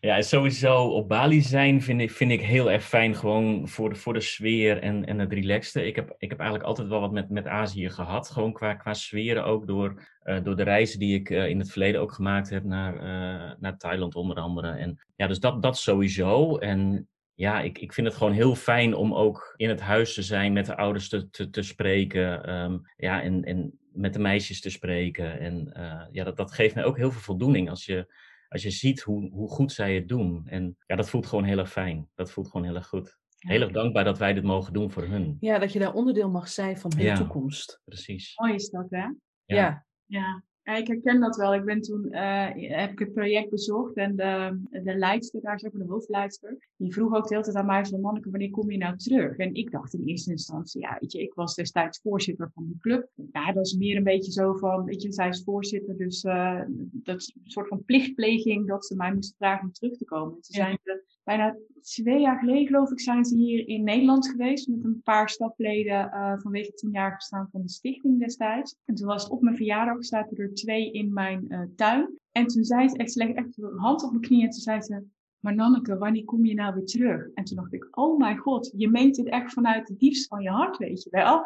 [0.00, 3.14] ja, sowieso op Bali zijn vind ik, vind ik heel erg fijn.
[3.14, 5.86] Gewoon voor de, voor de sfeer en, en het relaxte.
[5.86, 8.30] Ik heb, ik heb eigenlijk altijd wel wat met, met Azië gehad.
[8.30, 11.70] Gewoon qua, qua sferen ook door, uh, door de reizen die ik uh, in het
[11.70, 14.70] verleden ook gemaakt heb naar, uh, naar Thailand onder andere.
[14.70, 16.56] En ja, dus dat, dat sowieso.
[16.56, 20.22] En ja, ik, ik vind het gewoon heel fijn om ook in het huis te
[20.22, 22.54] zijn, met de ouders te, te, te spreken.
[22.54, 25.38] Um, ja, en, en met de meisjes te spreken.
[25.38, 28.14] En uh, ja, dat, dat geeft mij ook heel veel voldoening als je,
[28.48, 30.46] als je ziet hoe, hoe goed zij het doen.
[30.46, 32.08] En ja, dat voelt gewoon heel erg fijn.
[32.14, 33.18] Dat voelt gewoon heel erg goed.
[33.38, 35.36] Heel erg dankbaar dat wij dit mogen doen voor hun.
[35.40, 37.80] Ja, dat je daar onderdeel mag zijn van hun ja, toekomst.
[37.84, 38.32] Precies.
[38.36, 38.98] Mooi is dat, hè?
[38.98, 39.14] Ja.
[39.44, 39.86] ja.
[40.06, 40.44] ja.
[40.66, 41.54] Ja, ik herken dat wel.
[41.54, 45.72] Ik ben toen, uh, heb ik het project bezocht en de, de leidster daar, zeg
[45.72, 48.70] maar de hoofdleidster, die vroeg ook de hele tijd aan mij van, Manneke, wanneer kom
[48.70, 49.36] je nou terug?
[49.36, 52.78] En ik dacht in eerste instantie, ja, weet je, ik was destijds voorzitter van die
[52.78, 53.08] club.
[53.32, 56.62] Ja, dat is meer een beetje zo van, weet je, zij is voorzitter, dus uh,
[56.92, 60.32] dat is een soort van plichtpleging dat ze mij moesten vragen om terug te komen.
[60.32, 60.64] En ja.
[60.64, 64.84] zijn ze bijna twee jaar geleden, geloof ik, zijn ze hier in Nederland geweest met
[64.84, 68.76] een paar stafleden uh, vanwege het tienjarig bestaan van de stichting destijds.
[68.84, 72.18] En toen was het op mijn verjaardag, zaten er twee in mijn uh, tuin.
[72.32, 74.60] En toen zei ze echt, ze legde echt een hand op mijn knie en toen
[74.60, 75.04] zei ze,
[75.40, 77.28] maar Nanneke, wanneer kom je nou weer terug?
[77.34, 80.42] En toen dacht ik, oh mijn god, je meent dit echt vanuit het diepst van
[80.42, 81.36] je hart, weet je wel.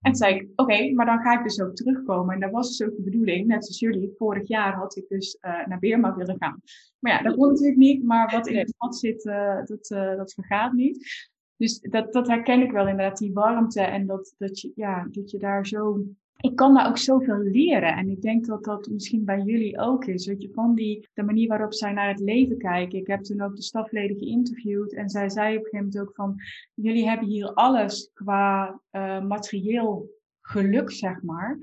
[0.00, 2.34] En toen zei ik, oké, okay, maar dan ga ik dus ook terugkomen.
[2.34, 4.14] En dat was dus ook de bedoeling, net zoals jullie.
[4.16, 6.62] Vorig jaar had ik dus uh, naar Birma willen gaan.
[6.98, 8.04] Maar ja, dat kon natuurlijk niet.
[8.04, 11.28] Maar wat in het vat zit, uh, dat, uh, dat vergaat niet.
[11.56, 13.80] Dus dat, dat herken ik wel inderdaad, die warmte.
[13.80, 16.04] En dat, dat, je, ja, dat je daar zo
[16.40, 17.96] ik kan daar ook zoveel leren.
[17.96, 20.26] En ik denk dat dat misschien bij jullie ook is.
[20.26, 22.98] Weet je, van die, de manier waarop zij naar het leven kijken.
[22.98, 24.94] Ik heb toen ook de stafleden geïnterviewd.
[24.94, 26.36] En zij zei op een gegeven moment ook van,
[26.74, 31.58] jullie hebben hier alles qua uh, materieel geluk, zeg maar.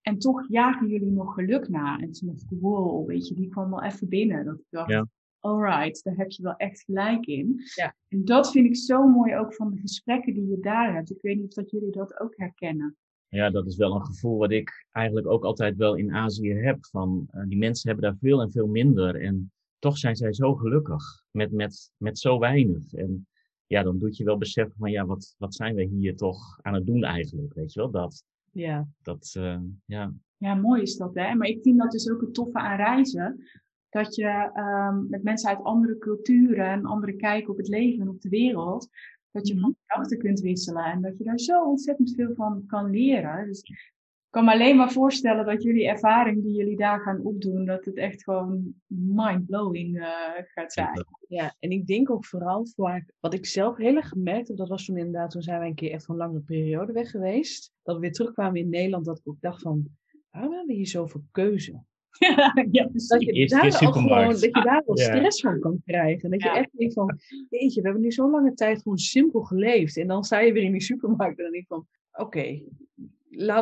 [0.00, 1.98] En toch jagen jullie nog geluk na.
[1.98, 4.44] En toen dacht ik, wow, weet je, die kwam wel even binnen.
[4.44, 5.06] Dat ik dacht, ja.
[5.38, 7.60] alright, daar heb je wel echt gelijk in.
[7.74, 7.94] Ja.
[8.08, 11.10] En dat vind ik zo mooi ook van de gesprekken die je daar hebt.
[11.10, 12.96] Ik weet niet of dat jullie dat ook herkennen.
[13.34, 16.86] Ja, dat is wel een gevoel wat ik eigenlijk ook altijd wel in Azië heb.
[16.86, 19.20] Van, uh, die mensen hebben daar veel en veel minder.
[19.20, 22.92] En toch zijn zij zo gelukkig met, met, met zo weinig.
[22.92, 23.26] En
[23.66, 26.74] ja, dan doet je wel beseffen van ja, wat, wat zijn we hier toch aan
[26.74, 27.54] het doen eigenlijk?
[27.54, 28.24] Weet je wel, dat.
[28.50, 28.88] Ja.
[29.02, 30.12] Dat, uh, ja.
[30.36, 31.34] Ja, mooi is dat hè.
[31.34, 33.44] Maar ik vind dat dus ook het toffe aan reizen.
[33.88, 38.08] Dat je um, met mensen uit andere culturen en andere kijken op het leven en
[38.08, 38.88] op de wereld
[39.32, 42.90] dat je van gedachten kunt wisselen en dat je daar zo ontzettend veel van kan
[42.90, 43.46] leren.
[43.46, 43.92] Dus ik
[44.30, 47.96] kan me alleen maar voorstellen dat jullie ervaring die jullie daar gaan opdoen, dat het
[47.96, 50.06] echt gewoon mind-blowing uh,
[50.44, 51.06] gaat zijn.
[51.28, 54.68] Ja, en ik denk ook vooral voor wat ik zelf heel erg gemerkt heb, dat
[54.68, 57.72] was toen inderdaad, toen zijn wij een keer echt van een langere periode weg geweest,
[57.82, 59.88] dat we weer terugkwamen in Nederland, dat ik ook dacht van,
[60.30, 61.82] waarom hebben we hier zoveel keuze?
[62.70, 66.30] ja, dat je daar gewoon, dat je daar wel stress van kan krijgen.
[66.30, 67.18] Dat je echt denkt van,
[67.50, 69.96] jeetje, we hebben nu zo'n lange tijd gewoon simpel geleefd.
[69.96, 72.64] En dan sta je weer in die supermarkt en dan denk van, oké, okay,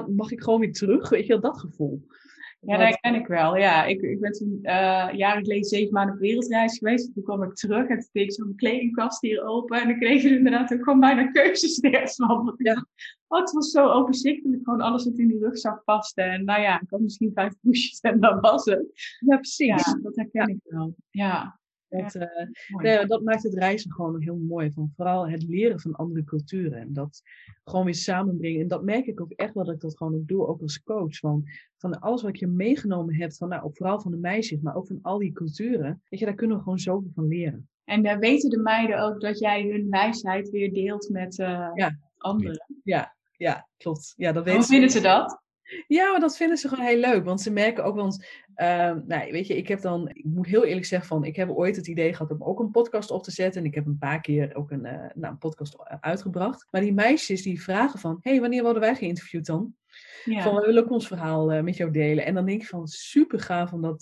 [0.06, 1.08] mag ik gewoon weer terug?
[1.08, 2.06] Weet je wel, dat gevoel.
[2.60, 3.56] Ja, dat ken ik wel.
[3.56, 7.14] Ja, ik, ik ben toen uh, jaren geleden zeven maanden op wereldreis geweest.
[7.14, 9.80] Toen kwam ik terug en toen deed ik zo'n kledingkast hier open.
[9.80, 12.54] En dan kreeg je inderdaad ook gewoon bijna keuzestress van.
[12.56, 12.86] Ja.
[13.26, 14.64] Oh, het was zo overzichtelijk.
[14.64, 16.22] Gewoon alles wat in die rugzak paste.
[16.22, 19.16] En nou ja, ik had misschien vijf douches en dat was het.
[19.18, 19.66] Ja, precies.
[19.66, 20.94] Ja, dat herken ik wel.
[21.10, 21.59] Ja.
[21.90, 22.22] Dat, uh,
[22.82, 24.72] nee, dat maakt het reizen gewoon heel mooi.
[24.72, 26.78] Van vooral het leren van andere culturen.
[26.78, 27.22] En dat
[27.64, 28.60] gewoon weer samenbrengen.
[28.60, 30.82] En dat merk ik ook echt wel dat ik dat gewoon ook doe, ook als
[30.82, 31.18] coach.
[31.18, 31.44] Van,
[31.76, 34.98] van alles wat je meegenomen hebt, van, nou, vooral van de meisjes, maar ook van
[35.02, 36.02] al die culturen.
[36.08, 37.68] Weet je, daar kunnen we gewoon zoveel van leren.
[37.84, 41.98] En daar weten de meiden ook dat jij hun wijsheid weer deelt met uh, ja.
[42.16, 42.66] anderen.
[42.84, 44.14] Ja, ja, klopt.
[44.16, 45.42] Ja, dat Hoe vinden ze dat?
[45.86, 47.24] Ja, maar dat vinden ze gewoon heel leuk.
[47.24, 48.66] Want ze merken ook, want uh,
[49.06, 51.76] nou, weet je, ik heb dan, ik moet heel eerlijk zeggen van, ik heb ooit
[51.76, 53.60] het idee gehad om ook een podcast op te zetten.
[53.60, 56.66] En ik heb een paar keer ook een, uh, nou, een podcast uitgebracht.
[56.70, 59.74] Maar die meisjes die vragen van, hé, hey, wanneer worden wij geïnterviewd dan?
[60.24, 60.42] Ja.
[60.42, 62.24] Van, we willen ook ons verhaal uh, met jou delen.
[62.24, 64.00] En dan denk ik van, super gaaf om dat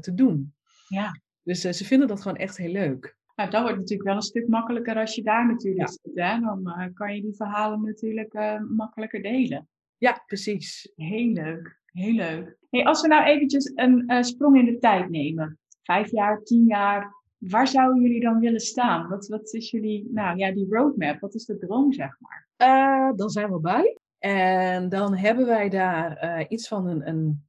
[0.00, 0.54] te doen.
[0.88, 1.20] Ja.
[1.42, 3.16] Dus ze vinden dat gewoon echt heel leuk.
[3.36, 6.12] Nou, dat wordt natuurlijk wel een stuk makkelijker als je daar natuurlijk zit.
[6.14, 6.40] Hè?
[6.40, 9.68] Dan kan je die verhalen natuurlijk makkelijker delen.
[10.02, 10.92] Ja, precies.
[10.96, 12.56] Heel leuk, heel leuk.
[12.70, 15.58] Hey, als we nou eventjes een uh, sprong in de tijd nemen.
[15.82, 17.14] Vijf jaar, tien jaar.
[17.38, 19.08] Waar zouden jullie dan willen staan?
[19.08, 21.20] Wat, wat is jullie, nou ja, die roadmap?
[21.20, 22.48] Wat is de droom, zeg maar?
[22.56, 23.98] Uh, dan zijn we bij.
[24.18, 27.44] En dan hebben wij daar uh, iets van een, een,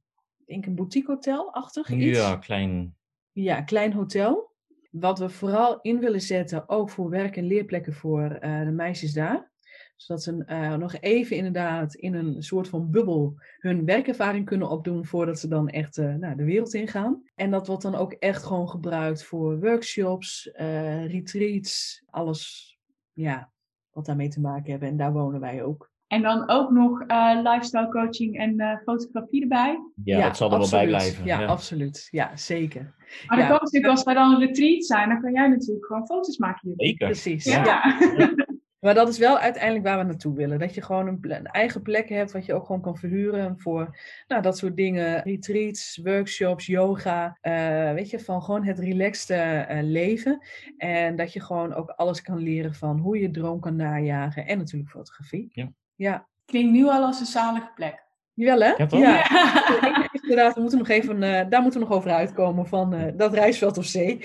[0.46, 2.18] denk een boutique hotel-achtig iets.
[2.18, 2.96] Ja, klein.
[3.32, 4.52] Ja, klein hotel.
[4.90, 9.52] Wat we vooral in willen zetten, ook voor werk- en leerplekken voor de meisjes daar
[9.96, 15.04] zodat ze uh, nog even inderdaad in een soort van bubbel hun werkervaring kunnen opdoen
[15.04, 17.22] voordat ze dan echt uh, nou, de wereld ingaan.
[17.34, 22.72] En dat wordt dan ook echt gewoon gebruikt voor workshops, uh, retreats, alles
[23.12, 23.50] ja,
[23.90, 24.88] wat daarmee te maken hebben.
[24.88, 25.92] En daar wonen wij ook.
[26.06, 27.04] En dan ook nog
[27.42, 29.78] lifestyle coaching en fotografie erbij?
[30.04, 31.24] Ja, dat zal er wel bij blijven.
[31.24, 32.08] Ja, absoluut.
[32.10, 32.94] Ja, zeker.
[33.26, 36.06] Maar dan kan natuurlijk, als wij dan een retreat zijn, dan kan jij natuurlijk gewoon
[36.06, 36.72] foto's maken.
[36.76, 37.06] Zeker.
[37.06, 37.44] Precies.
[37.44, 37.82] ja.
[38.84, 38.94] ja.
[38.94, 40.58] Maar dat is wel uiteindelijk waar we naartoe willen.
[40.58, 43.98] Dat je gewoon een, een, eigen plek hebt wat je ook gewoon kan verhuren voor
[44.28, 45.22] nou, dat soort dingen.
[45.22, 47.38] Retreats, workshops, yoga.
[47.42, 50.46] Uh, weet je, van gewoon het relaxte uh, leven.
[50.76, 54.46] En dat je gewoon ook alles kan leren van hoe je droom kan najagen.
[54.46, 55.48] En natuurlijk fotografie.
[55.52, 55.72] Ja.
[55.94, 56.26] ja.
[56.44, 58.02] Klinkt nu al als een zalige plek.
[58.34, 58.74] Jawel, hè?
[58.76, 59.00] Ja, toch?
[59.00, 59.26] Ja.
[60.22, 63.78] Inderdaad, we moeten nog even, uh, daar moeten we nog over uitkomen van dat reisveld
[63.78, 64.20] of zee.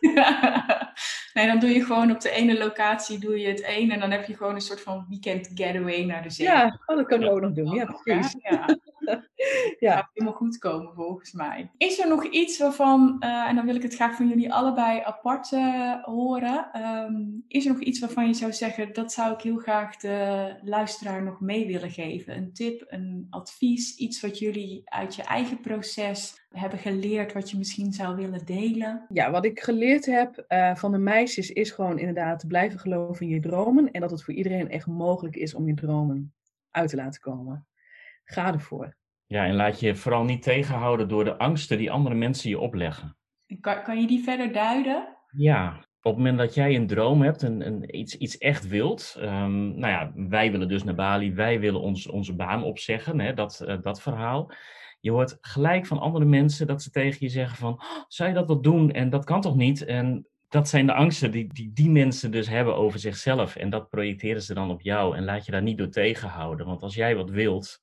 [1.40, 4.10] Nee, dan doe je gewoon op de ene locatie doe je het een en dan
[4.10, 6.46] heb je gewoon een soort van weekend getaway naar de zee.
[6.46, 7.74] Ja, oh, dat kunnen we ook nog doen.
[7.74, 8.36] Ja, precies.
[8.42, 8.76] Ja, ja.
[9.80, 11.70] Gaat helemaal goed komen volgens mij.
[11.76, 15.00] Is er nog iets waarvan, uh, en dan wil ik het graag van jullie allebei
[15.00, 16.82] apart uh, horen.
[16.82, 20.54] Um, is er nog iets waarvan je zou zeggen, dat zou ik heel graag de
[20.62, 22.36] luisteraar nog mee willen geven?
[22.36, 27.58] Een tip, een advies, iets wat jullie uit je eigen proces hebben geleerd wat je
[27.58, 29.06] misschien zou willen delen?
[29.08, 33.32] Ja, wat ik geleerd heb uh, van de meisjes is gewoon inderdaad blijven geloven in
[33.32, 33.90] je dromen.
[33.90, 36.34] En dat het voor iedereen echt mogelijk is om je dromen
[36.70, 37.66] uit te laten komen.
[38.32, 38.96] Ga ervoor.
[39.26, 43.16] Ja, en laat je vooral niet tegenhouden door de angsten die andere mensen je opleggen.
[43.60, 45.16] Kan, kan je die verder duiden?
[45.30, 49.16] Ja, op het moment dat jij een droom hebt en, en iets, iets echt wilt,
[49.18, 53.34] um, nou ja, wij willen dus naar Bali, wij willen ons, onze baan opzeggen, hè,
[53.34, 54.52] dat, uh, dat verhaal.
[55.00, 58.34] Je hoort gelijk van andere mensen dat ze tegen je zeggen van, oh, zou je
[58.34, 58.90] dat wel doen?
[58.90, 59.84] En dat kan toch niet?
[59.84, 63.56] En dat zijn de angsten die, die die mensen dus hebben over zichzelf.
[63.56, 65.16] En dat projecteren ze dan op jou.
[65.16, 66.66] En laat je daar niet door tegenhouden.
[66.66, 67.80] Want als jij wat wilt,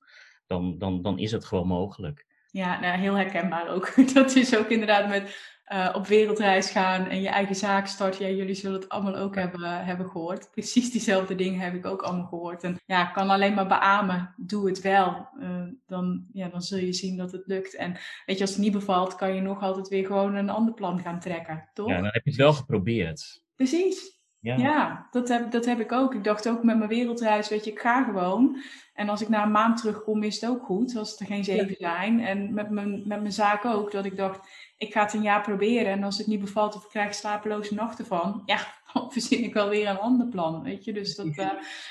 [0.48, 2.26] dan, dan, dan is het gewoon mogelijk.
[2.50, 3.94] Ja, nou, heel herkenbaar ook.
[4.14, 8.26] Dat is ook inderdaad met uh, op wereldreis gaan en je eigen zaak starten.
[8.26, 10.50] Ja, jullie zullen het allemaal ook hebben, hebben gehoord.
[10.50, 12.62] Precies diezelfde dingen heb ik ook allemaal gehoord.
[12.62, 15.28] En ja, ik kan alleen maar beamen, doe het wel.
[15.40, 17.76] Uh, dan, ja, dan zul je zien dat het lukt.
[17.76, 20.74] En weet je, als het niet bevalt, kan je nog altijd weer gewoon een ander
[20.74, 21.88] plan gaan trekken, toch?
[21.88, 23.42] Ja, dan heb je het wel geprobeerd.
[23.56, 24.17] Precies.
[24.40, 26.14] Ja, ja dat, heb, dat heb ik ook.
[26.14, 28.62] Ik dacht ook met mijn wereldreis, weet je, ik ga gewoon.
[28.94, 31.76] En als ik na een maand terugkom, is het ook goed, als er geen zeven
[31.78, 32.20] zijn.
[32.20, 35.42] En met mijn, met mijn zaak ook, dat ik dacht, ik ga het een jaar
[35.42, 35.92] proberen.
[35.92, 38.58] En als het niet bevalt of ik krijg slapeloze nachten van, ja,
[38.92, 40.92] dan verzin ik wel weer een ander plan, weet je.
[40.92, 41.50] Dus dat uh,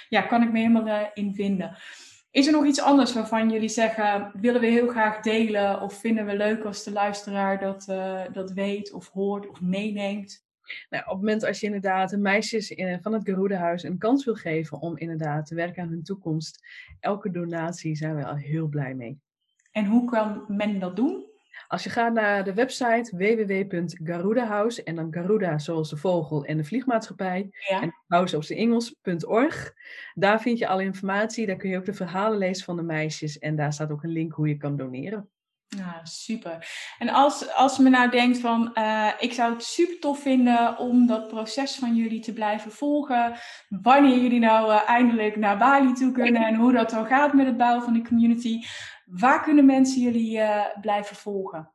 [0.09, 1.77] ja, kan ik me helemaal uh, in vinden.
[2.31, 6.25] Is er nog iets anders waarvan jullie zeggen, willen we heel graag delen of vinden
[6.25, 10.46] we leuk als de luisteraar dat, uh, dat weet of hoort of meeneemt?
[10.89, 14.25] Nou, op het moment als je inderdaad de meisjes in, van het Garuda-huis een kans
[14.25, 16.65] wil geven om inderdaad te werken aan hun toekomst,
[16.99, 19.19] elke donatie zijn we al heel blij mee.
[19.71, 21.25] En hoe kan men dat doen?
[21.67, 26.63] Als je gaat naar de website www.garudahouse en dan Garuda zoals de vogel en de
[26.63, 27.81] vliegmaatschappij ja.
[27.81, 29.73] en house op de Engels.org,
[30.13, 31.45] daar vind je alle informatie.
[31.45, 34.11] Daar kun je ook de verhalen lezen van de meisjes en daar staat ook een
[34.11, 35.29] link hoe je kan doneren.
[35.67, 36.67] Ja, super.
[36.99, 41.07] En als, als me nou denkt van, uh, ik zou het super tof vinden om
[41.07, 43.33] dat proces van jullie te blijven volgen.
[43.69, 47.45] Wanneer jullie nou uh, eindelijk naar Bali toe kunnen en hoe dat dan gaat met
[47.45, 48.61] het bouwen van de community.
[49.05, 51.71] Waar kunnen mensen jullie uh, blijven volgen?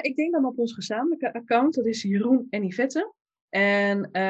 [0.00, 3.14] ik denk dan op ons gezamenlijke account, dat is Jeroen en Yvette.
[3.50, 4.22] En uh,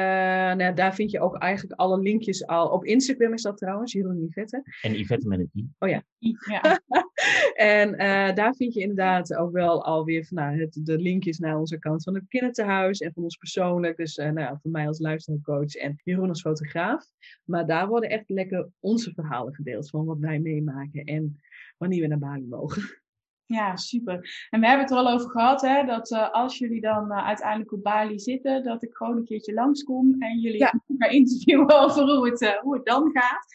[0.55, 2.67] nou, daar vind je ook eigenlijk alle linkjes al.
[2.67, 4.63] Op Instagram is dat trouwens, Jeroen Yvette.
[4.81, 5.69] En Yvette met een I.
[5.79, 6.03] Oh ja.
[6.19, 6.79] ja.
[7.55, 11.57] en uh, daar vind je inderdaad ook wel alweer van, nou, het, de linkjes naar
[11.57, 13.97] onze account van het kinderthuis en van ons persoonlijk.
[13.97, 17.05] Dus uh, nou, voor mij als luistercoach en Jeroen als fotograaf.
[17.43, 21.03] Maar daar worden echt lekker onze verhalen gedeeld van wat wij meemaken.
[21.03, 21.41] En
[21.77, 22.83] wanneer we naar Bali mogen.
[23.45, 24.47] Ja, super.
[24.49, 27.25] En we hebben het er al over gehad, hè, dat uh, als jullie dan uh,
[27.25, 30.73] uiteindelijk op Bali zitten, dat ik gewoon een keertje langskom en jullie ja.
[30.97, 33.45] gaan interviewen over hoe het, uh, hoe het dan gaat.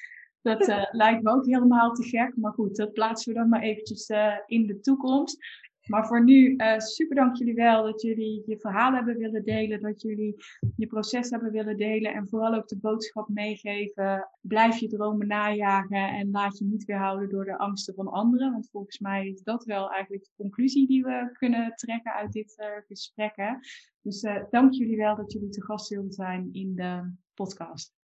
[0.47, 2.37] Dat lijkt me ook helemaal te gek.
[2.37, 4.11] Maar goed, dat plaatsen we dan maar eventjes
[4.47, 5.39] in de toekomst.
[5.87, 9.81] Maar voor nu, uh, super dank jullie wel dat jullie je verhaal hebben willen delen,
[9.81, 10.37] dat jullie
[10.77, 14.29] je proces hebben willen delen en vooral ook de boodschap meegeven.
[14.41, 18.53] Blijf je dromen najagen en laat je niet weerhouden door de angsten van anderen.
[18.53, 22.55] Want volgens mij is dat wel eigenlijk de conclusie die we kunnen trekken uit dit
[22.87, 23.33] gesprek.
[23.37, 23.53] Hè?
[24.01, 27.96] Dus dank jullie wel dat jullie te gast wilden zijn in de podcast.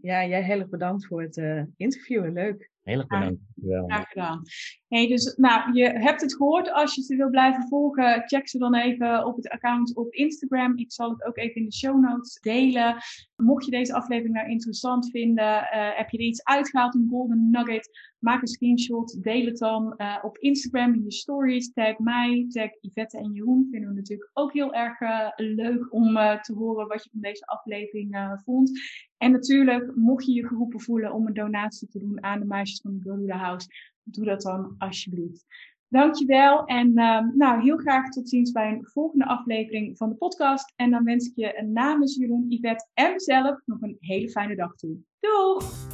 [0.00, 2.32] Ja, jij heel erg bedankt voor het interview.
[2.32, 2.72] Leuk.
[2.84, 3.40] Heel erg bedankt.
[3.54, 4.42] Ja, graag gedaan.
[4.88, 6.72] Hey, dus nou, je hebt het gehoord.
[6.72, 10.78] Als je ze wil blijven volgen, check ze dan even op het account op Instagram.
[10.78, 12.96] Ik zal het ook even in de show notes delen.
[13.36, 17.50] Mocht je deze aflevering nou interessant vinden, uh, heb je er iets uitgehaald, een golden
[17.50, 21.72] nugget, maak een screenshot, deel het dan uh, op Instagram in je stories.
[21.72, 23.68] Tag mij, tag Yvette en Jeroen.
[23.70, 27.46] Vinden we natuurlijk ook heel erg uh, leuk om te horen wat je van deze
[27.46, 28.80] aflevering vond.
[29.16, 32.46] En natuurlijk, mocht je je geroepen voelen om een donatie te doen aan de
[32.82, 33.68] van de Garuda House,
[34.02, 35.44] doe dat dan alsjeblieft.
[35.88, 40.72] Dankjewel en uh, nou, heel graag tot ziens bij een volgende aflevering van de podcast.
[40.76, 44.74] En dan wens ik je namens Jeroen, Yvette en mezelf nog een hele fijne dag
[44.74, 44.96] toe.
[45.20, 45.92] Doeg!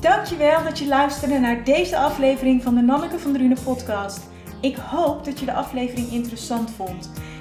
[0.00, 4.30] Dankjewel dat je luisterde naar deze aflevering van de Nanneke van Drunen podcast.
[4.60, 7.10] Ik hoop dat je de aflevering interessant vond.